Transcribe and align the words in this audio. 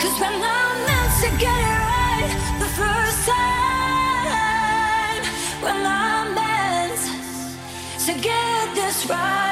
Cause 0.00 0.18
we're 0.18 0.38
not 0.38 0.76
meant 0.86 1.12
to 1.24 1.28
get 1.38 1.60
it 1.72 1.80
right 1.92 2.30
the 2.58 2.70
first 2.80 3.28
time. 3.28 5.22
We're 5.62 5.82
not 5.82 6.34
meant 6.34 7.00
to 8.06 8.12
get 8.14 8.74
this 8.74 9.06
right. 9.10 9.49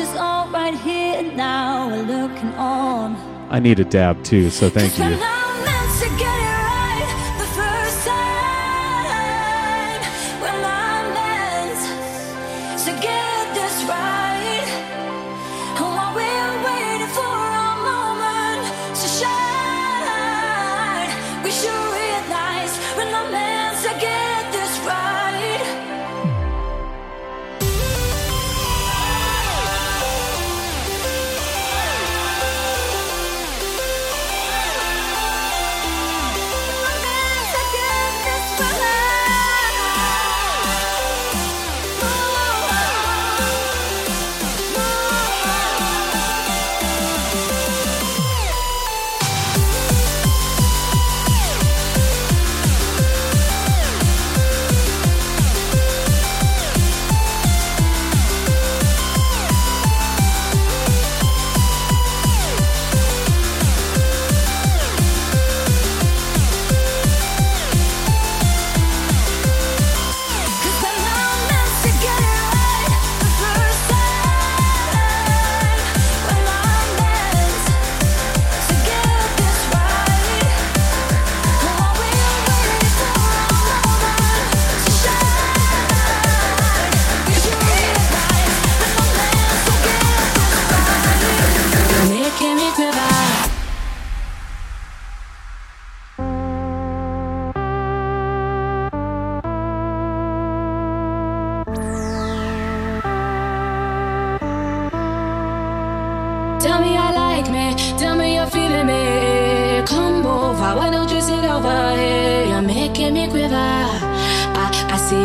is 0.00 0.16
all 0.16 0.48
right 0.48 0.74
here 0.74 1.20
looking 2.06 2.52
on. 2.54 3.16
I 3.50 3.58
need 3.58 3.80
a 3.80 3.84
dab 3.84 4.24
too, 4.24 4.50
so 4.50 4.70
thank 4.70 4.98
you. 4.98 5.39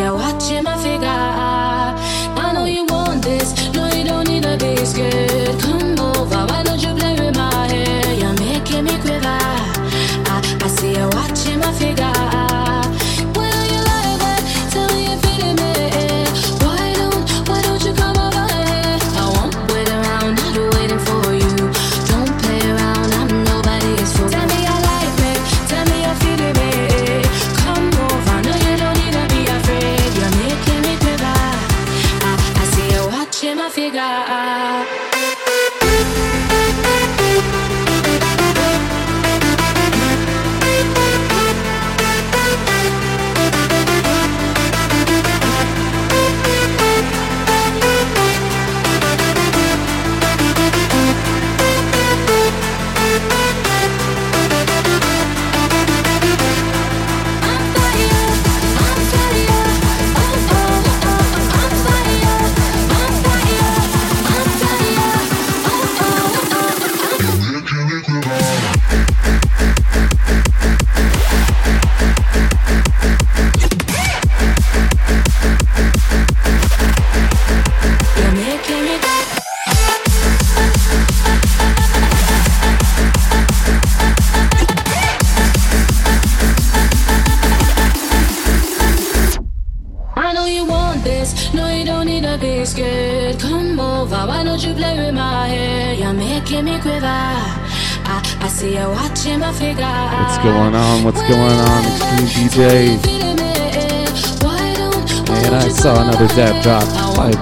I 0.06 0.12
watching 0.12 0.64
my 0.64 0.75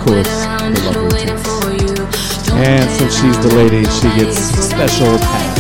course, 0.05 0.27
the 0.27 0.75
lovely. 0.85 1.23
And 2.55 2.89
since 2.91 3.15
she's 3.15 3.37
the 3.39 3.55
lady, 3.55 3.83
she 3.85 4.07
gets 4.19 4.37
special 4.37 5.17
pass. 5.17 5.52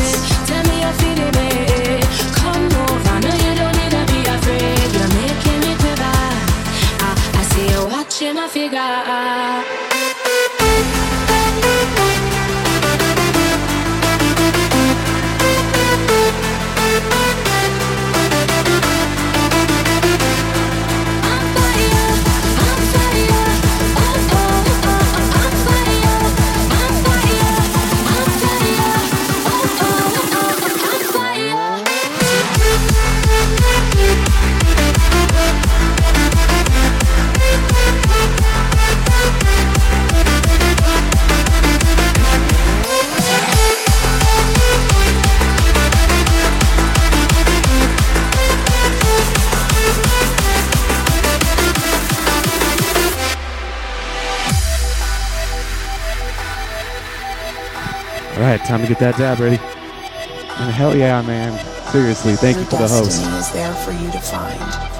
To 58.83 58.93
get 58.93 58.99
that 58.99 59.17
dab 59.17 59.39
ready. 59.39 59.57
And 59.57 60.71
hell 60.71 60.95
yeah, 60.95 61.21
man. 61.21 61.57
Seriously, 61.91 62.35
thank 62.35 62.55
Your 62.55 62.65
you 62.65 62.69
for 62.69 62.77
the 62.77 62.87
host. 62.87 63.21
is 63.21 63.51
there 63.53 63.73
for 63.73 63.91
you 63.91 64.11
to 64.11 64.19
find. 64.19 64.92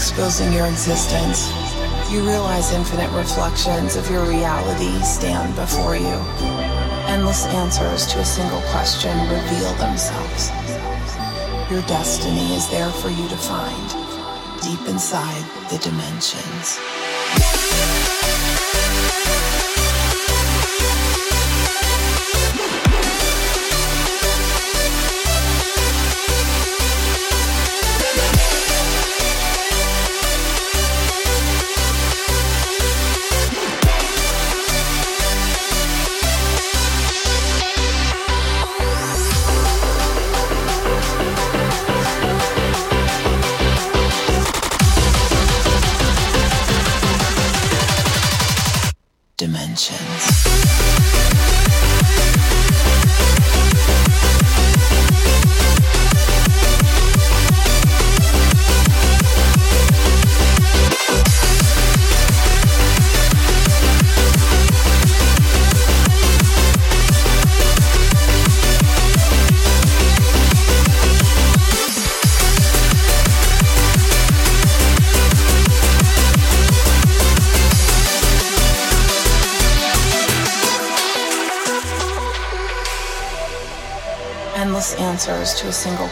Exposing 0.00 0.52
your 0.52 0.66
existence, 0.66 1.50
you 2.10 2.20
realize 2.22 2.72
infinite 2.72 3.10
reflections 3.12 3.96
of 3.96 4.10
your 4.10 4.24
reality 4.24 5.00
stand 5.02 5.54
before 5.56 5.96
you. 5.96 6.18
Endless 7.06 7.46
answers 7.46 8.06
to 8.06 8.18
a 8.18 8.24
single 8.24 8.60
question 8.72 9.16
reveal 9.28 9.72
themselves. 9.74 10.50
Your 11.70 11.82
destiny 11.82 12.54
is 12.54 12.68
there 12.70 12.90
for 12.90 13.08
you 13.08 13.28
to 13.28 13.36
find, 13.36 13.88
deep 14.62 14.88
inside 14.88 15.44
the 15.70 15.78
dimensions. 15.78 16.78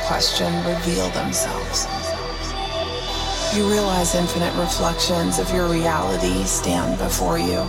Question 0.09 0.51
reveal 0.65 1.07
themselves. 1.11 1.87
You 3.55 3.69
realize 3.69 4.15
infinite 4.15 4.55
reflections 4.59 5.39
of 5.39 5.53
your 5.53 5.69
reality 5.69 6.45
stand 6.45 6.97
before 6.97 7.39
you. 7.39 7.69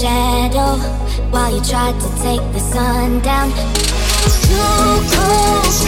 shadow 0.00 0.76
while 1.30 1.52
you 1.52 1.60
tried 1.62 1.98
to 1.98 2.08
take 2.22 2.44
the 2.52 2.60
sun 2.60 3.20
down. 3.20 3.50
Too 4.46 4.98
close. 5.10 5.87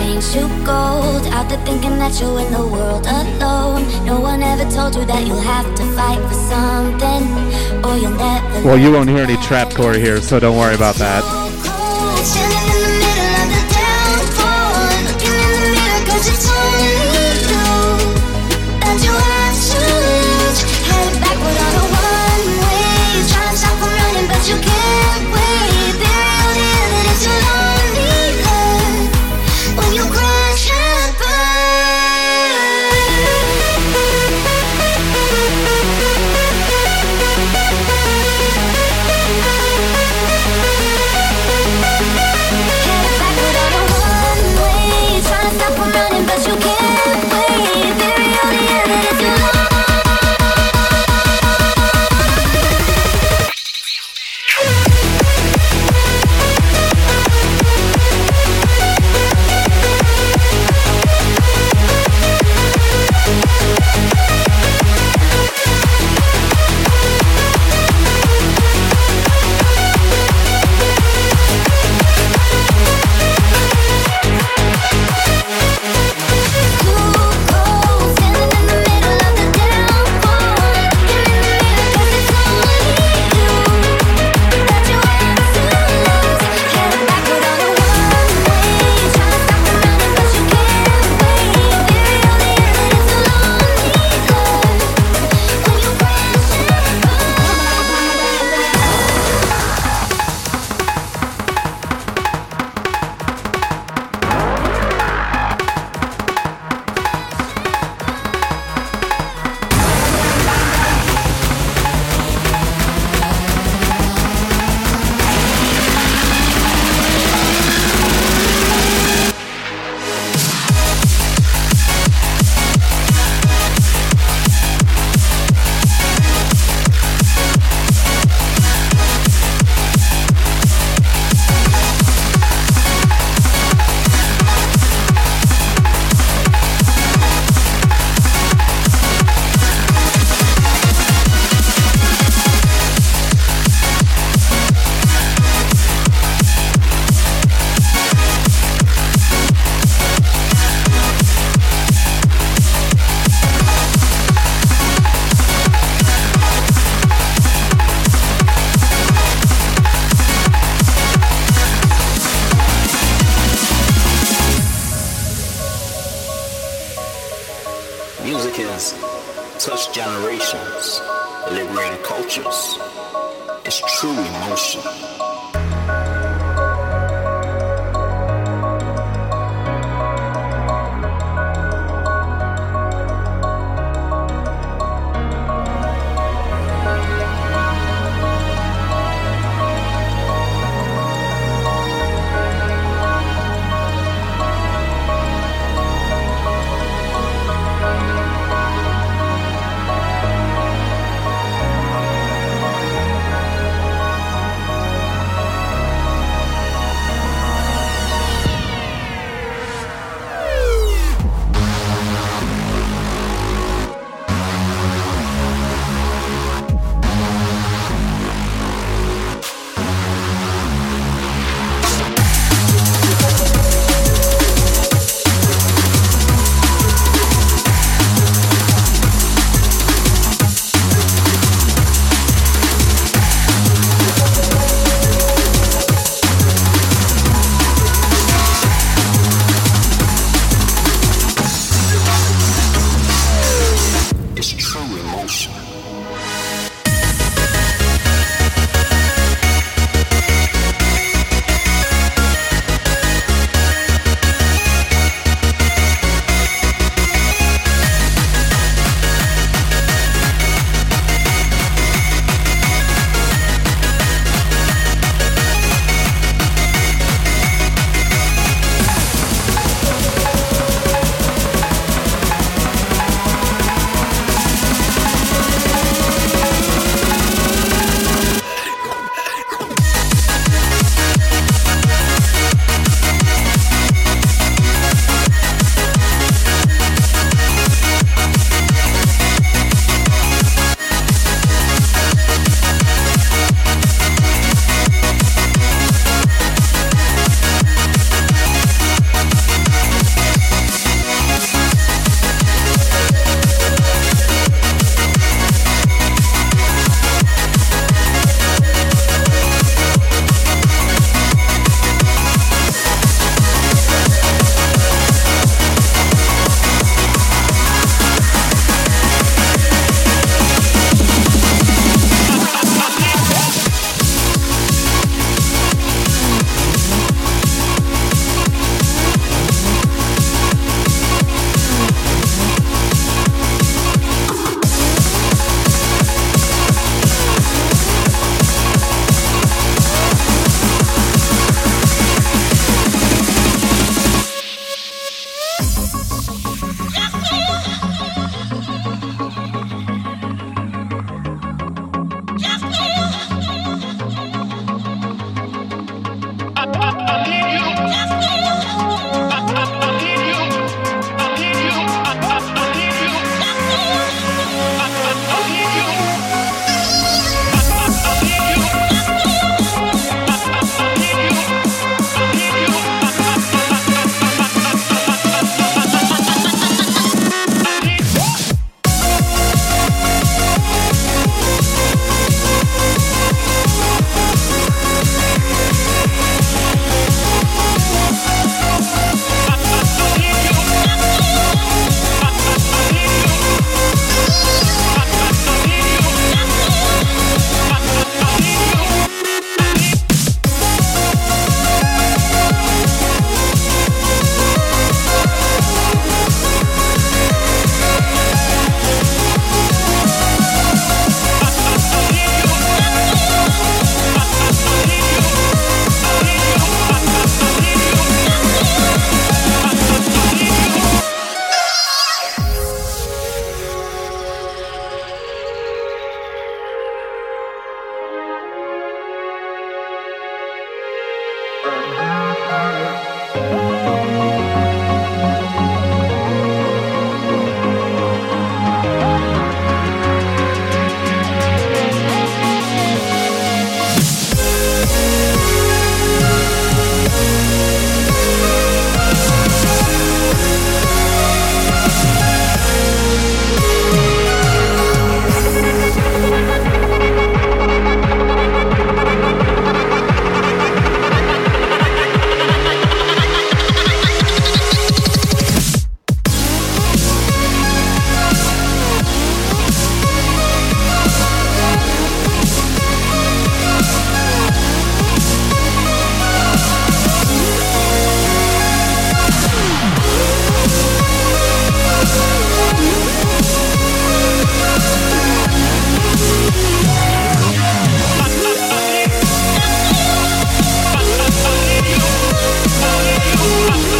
change 0.00 0.32
to 0.32 0.40
gold. 0.64 1.24
Out 1.36 1.48
there 1.48 1.62
thinking 1.64 1.98
that 1.98 2.18
you're 2.20 2.40
in 2.40 2.50
the 2.52 2.66
world 2.66 3.06
alone. 3.06 3.84
No 4.04 4.20
one 4.20 4.42
ever 4.42 4.68
told 4.70 4.94
you 4.96 5.04
that 5.04 5.26
you'll 5.26 5.46
have 5.54 5.68
to 5.76 5.84
fight 5.96 6.20
for 6.28 6.38
something, 6.52 7.24
or 7.84 7.96
you'll 7.96 8.16
never. 8.16 8.66
Well, 8.66 8.78
you 8.78 8.92
won't 8.92 9.08
hear 9.08 9.22
any 9.22 9.36
trap 9.48 9.68
trapcore 9.68 9.96
here, 9.96 10.20
so 10.22 10.40
don't 10.40 10.56
worry 10.56 10.74
about 10.74 10.96
that. 10.96 11.39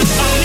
Oh. 0.03 0.40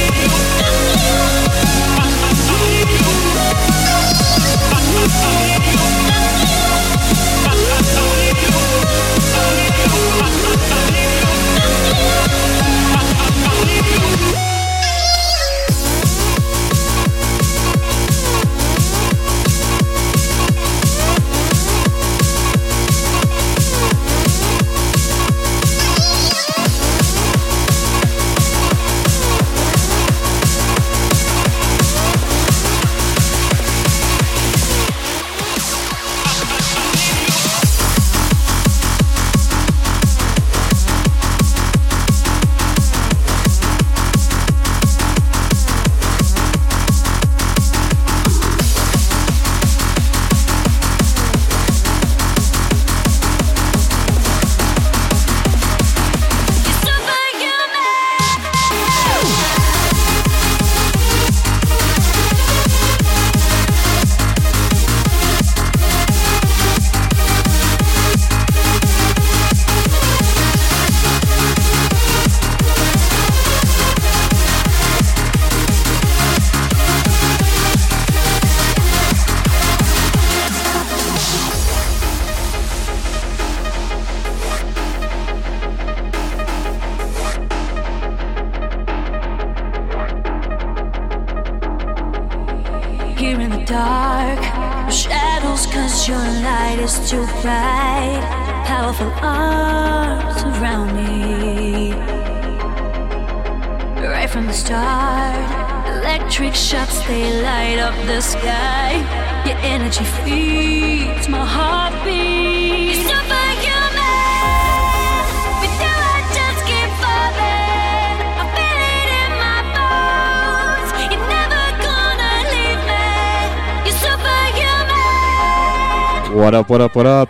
What 126.35 126.53
up, 126.53 126.67
what 126.67 126.81
up, 126.81 126.97
what 126.97 127.05
up? 127.05 127.29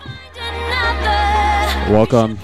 Welcome. 1.91 2.39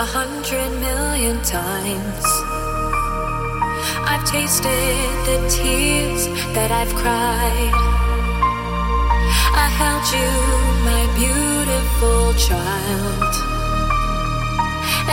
A 0.00 0.06
hundred 0.06 0.70
million 0.80 1.36
times. 1.42 2.24
I've 4.10 4.24
tasted 4.24 5.12
the 5.28 5.38
tears 5.52 6.24
that 6.56 6.70
I've 6.72 6.94
cried. 7.02 7.76
I 9.64 9.66
held 9.80 10.06
you, 10.16 10.32
my 10.88 11.04
beautiful 11.20 12.32
child. 12.48 13.32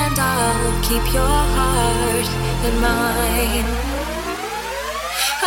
And 0.03 0.15
I'll 0.15 0.79
keep 0.87 1.03
your 1.11 1.37
heart 1.55 2.29
in 2.67 2.75
mine. 2.79 3.67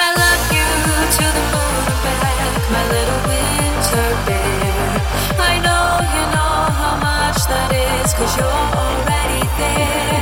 I 0.04 0.08
love 0.20 0.44
you 0.52 0.68
to 1.16 1.24
the 1.36 1.44
moon 1.54 1.84
and 1.92 2.00
back, 2.04 2.52
my 2.76 2.84
little 2.92 3.20
winter 3.30 4.08
bear. 4.28 5.00
I 5.50 5.54
know 5.64 5.86
you 6.14 6.24
know 6.36 6.56
how 6.80 6.94
much 7.08 7.40
that 7.48 7.72
is, 7.72 8.12
cause 8.12 8.36
you're 8.36 8.44
already 8.44 9.19
there. 9.60 10.19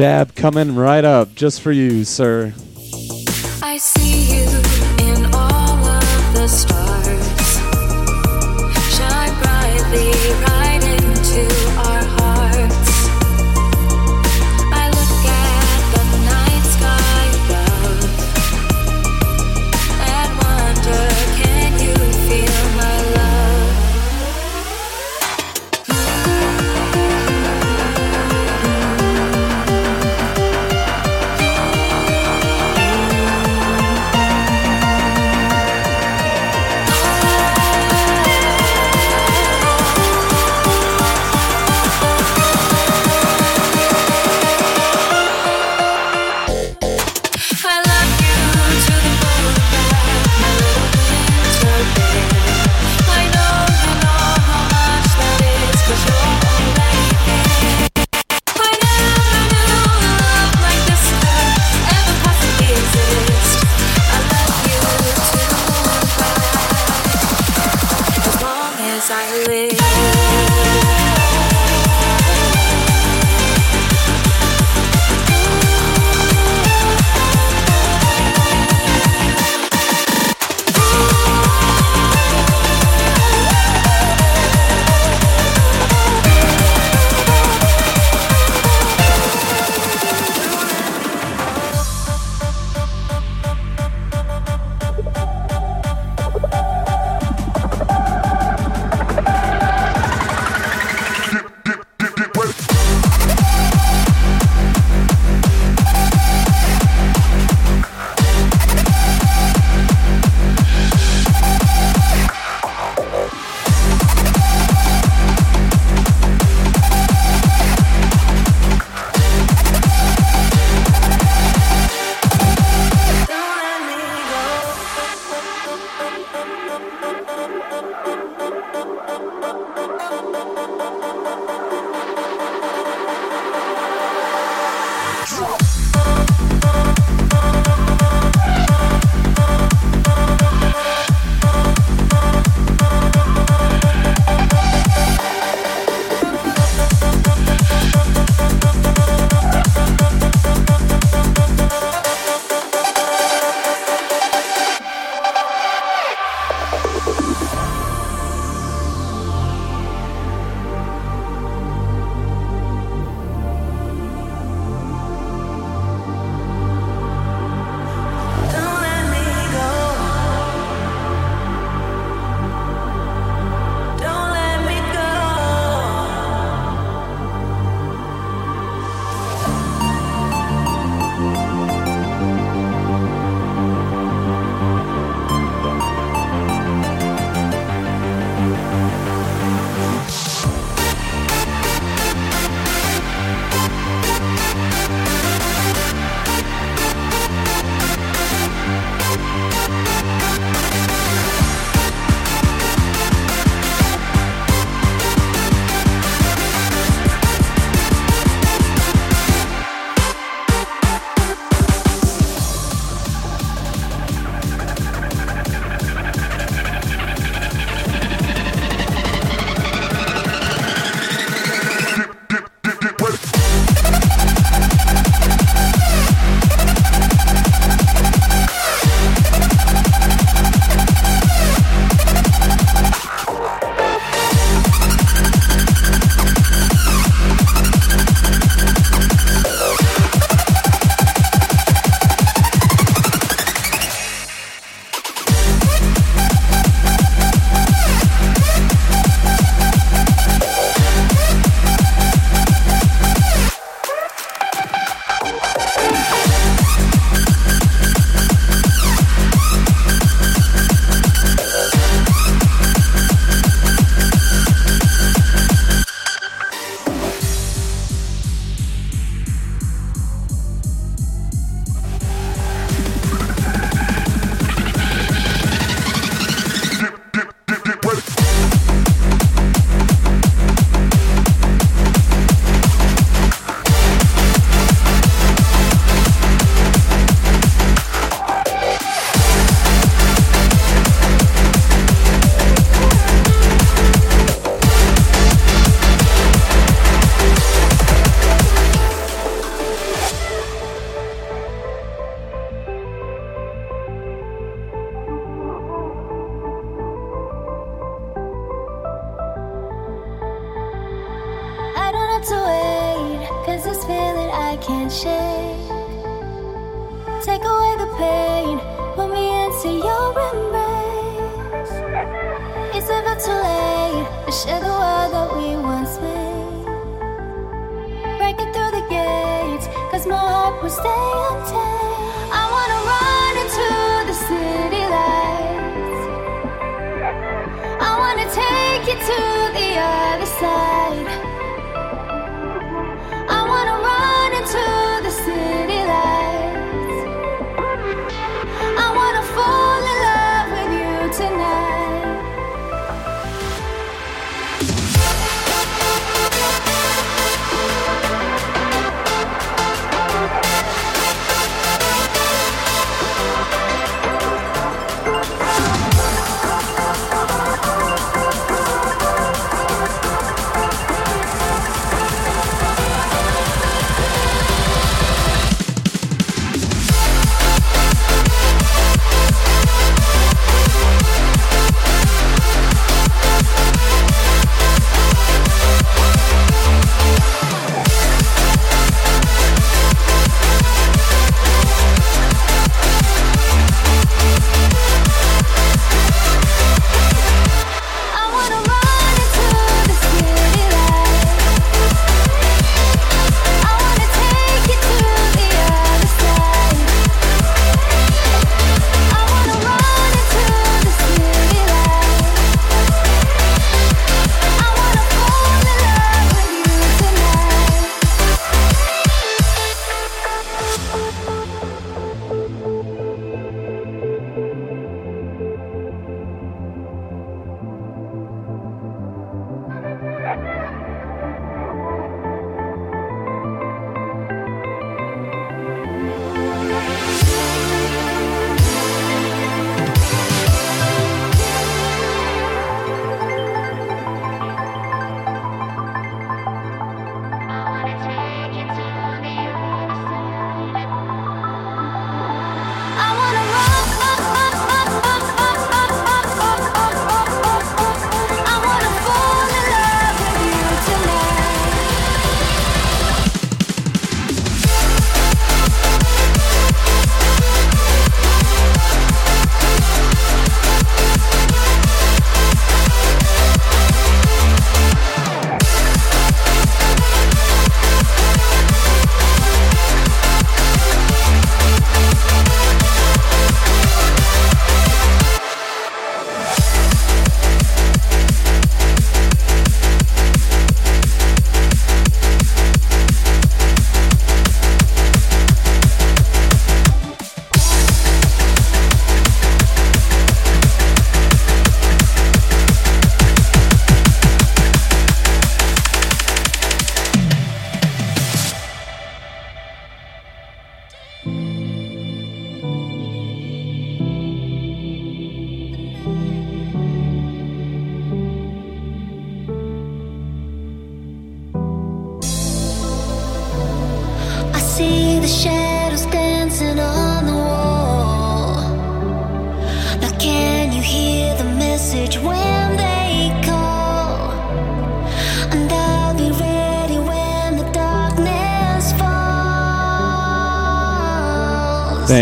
Dab 0.00 0.34
coming 0.34 0.74
right 0.74 1.04
up 1.04 1.34
just 1.34 1.60
for 1.60 1.70
you, 1.70 2.04
sir. 2.04 2.54
I 3.62 3.76
see 3.76 4.34
you 4.34 4.99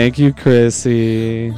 Thank 0.09 0.21
you, 0.21 0.33
Chrissy. 0.33 1.53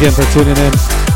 Again 0.00 0.12
for 0.12 0.22
tuning 0.32 0.56
in. 0.56 1.09